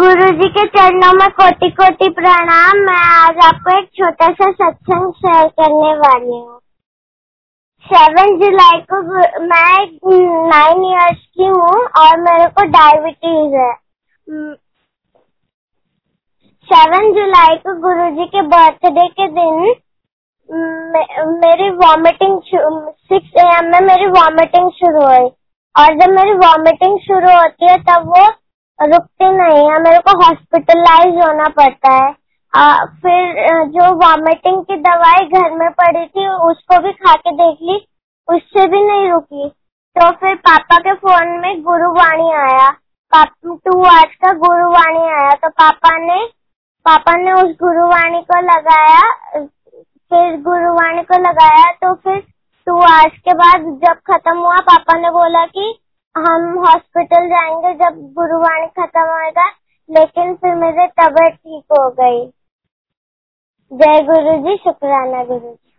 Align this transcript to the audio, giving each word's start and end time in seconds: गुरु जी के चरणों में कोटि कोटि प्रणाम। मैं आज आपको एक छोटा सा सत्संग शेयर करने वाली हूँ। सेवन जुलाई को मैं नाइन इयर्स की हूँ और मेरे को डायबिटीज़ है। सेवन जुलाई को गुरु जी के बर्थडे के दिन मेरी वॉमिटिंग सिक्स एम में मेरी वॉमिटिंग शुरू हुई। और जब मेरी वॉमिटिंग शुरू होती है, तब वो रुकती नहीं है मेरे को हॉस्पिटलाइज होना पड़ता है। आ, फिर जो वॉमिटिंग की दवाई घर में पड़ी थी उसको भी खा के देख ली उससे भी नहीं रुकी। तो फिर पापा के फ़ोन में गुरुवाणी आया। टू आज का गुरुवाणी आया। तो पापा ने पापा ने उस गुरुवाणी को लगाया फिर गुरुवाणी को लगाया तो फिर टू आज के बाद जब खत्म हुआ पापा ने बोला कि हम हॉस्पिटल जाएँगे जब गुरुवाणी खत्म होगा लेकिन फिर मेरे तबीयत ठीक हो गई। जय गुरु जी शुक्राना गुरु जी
गुरु 0.00 0.26
जी 0.36 0.46
के 0.48 0.62
चरणों 0.66 1.12
में 1.14 1.30
कोटि 1.38 1.68
कोटि 1.78 2.08
प्रणाम। 2.18 2.78
मैं 2.84 3.00
आज 3.14 3.40
आपको 3.46 3.72
एक 3.72 3.88
छोटा 3.98 4.28
सा 4.30 4.46
सत्संग 4.52 5.12
शेयर 5.14 5.48
करने 5.60 5.90
वाली 5.96 6.36
हूँ। 6.36 6.58
सेवन 7.86 8.32
जुलाई 8.40 8.80
को 8.92 9.00
मैं 9.42 9.74
नाइन 10.46 10.84
इयर्स 10.84 11.20
की 11.34 11.46
हूँ 11.48 11.82
और 12.02 12.16
मेरे 12.20 12.46
को 12.48 12.66
डायबिटीज़ 12.70 13.54
है। 13.56 13.68
सेवन 16.68 17.12
जुलाई 17.14 17.56
को 17.58 17.78
गुरु 17.82 18.10
जी 18.16 18.26
के 18.26 18.46
बर्थडे 18.56 19.06
के 19.20 19.28
दिन 19.36 19.54
मेरी 21.44 21.70
वॉमिटिंग 21.84 22.40
सिक्स 22.42 23.40
एम 23.46 23.72
में 23.72 23.80
मेरी 23.86 24.06
वॉमिटिंग 24.18 24.70
शुरू 24.82 25.06
हुई। 25.06 25.30
और 25.74 25.94
जब 25.98 26.10
मेरी 26.12 26.32
वॉमिटिंग 26.38 26.98
शुरू 27.00 27.30
होती 27.32 27.70
है, 27.70 27.76
तब 27.82 28.12
वो 28.16 28.28
रुकती 28.80 29.30
नहीं 29.30 29.64
है 29.70 29.78
मेरे 29.82 29.98
को 29.98 30.16
हॉस्पिटलाइज 30.18 31.14
होना 31.16 31.48
पड़ता 31.56 31.92
है। 31.94 32.14
आ, 32.52 32.84
फिर 33.02 33.64
जो 33.68 33.90
वॉमिटिंग 33.96 34.62
की 34.64 34.76
दवाई 34.82 35.26
घर 35.28 35.50
में 35.58 35.70
पड़ी 35.80 36.06
थी 36.06 36.28
उसको 36.48 36.78
भी 36.82 36.92
खा 36.92 37.14
के 37.16 37.32
देख 37.32 37.58
ली 37.62 37.76
उससे 38.28 38.66
भी 38.66 38.82
नहीं 38.82 39.10
रुकी। 39.10 39.48
तो 39.96 40.10
फिर 40.10 40.34
पापा 40.48 40.78
के 40.78 40.94
फ़ोन 40.94 41.28
में 41.40 41.62
गुरुवाणी 41.62 42.30
आया। 42.34 42.68
टू 43.12 43.82
आज 43.84 44.14
का 44.14 44.32
गुरुवाणी 44.38 45.00
आया। 45.12 45.30
तो 45.34 45.48
पापा 45.50 45.96
ने 45.98 46.24
पापा 46.86 47.12
ने 47.16 47.32
उस 47.32 47.54
गुरुवाणी 47.62 48.20
को 48.22 48.40
लगाया 48.42 49.00
फिर 50.10 50.36
गुरुवाणी 50.42 51.02
को 51.02 51.18
लगाया 51.22 51.70
तो 51.72 51.92
फिर 51.94 52.18
टू 52.66 52.76
आज 52.82 53.18
के 53.18 53.34
बाद 53.34 53.64
जब 53.84 54.00
खत्म 54.10 54.36
हुआ 54.38 54.56
पापा 54.68 54.98
ने 54.98 55.10
बोला 55.10 55.44
कि 55.46 55.72
हम 56.14 56.58
हॉस्पिटल 56.58 57.28
जाएँगे 57.28 57.72
जब 57.78 58.00
गुरुवाणी 58.14 58.66
खत्म 58.78 59.02
होगा 59.10 59.48
लेकिन 59.88 60.34
फिर 60.36 60.54
मेरे 60.56 60.86
तबीयत 61.00 61.34
ठीक 61.34 61.64
हो 61.72 61.88
गई। 62.00 62.26
जय 63.72 64.00
गुरु 64.06 64.36
जी 64.44 64.56
शुक्राना 64.64 65.24
गुरु 65.24 65.40
जी 65.40 65.69